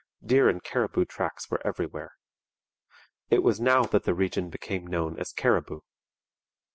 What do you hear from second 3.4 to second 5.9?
was now that the region became known as Cariboo.